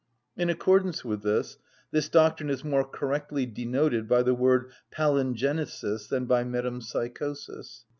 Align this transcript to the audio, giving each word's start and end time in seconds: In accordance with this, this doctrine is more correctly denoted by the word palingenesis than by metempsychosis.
In 0.35 0.49
accordance 0.49 1.05
with 1.05 1.21
this, 1.21 1.59
this 1.91 2.09
doctrine 2.09 2.49
is 2.49 2.63
more 2.63 2.83
correctly 2.83 3.45
denoted 3.45 4.07
by 4.07 4.23
the 4.23 4.33
word 4.33 4.71
palingenesis 4.91 6.07
than 6.07 6.25
by 6.25 6.43
metempsychosis. 6.43 7.85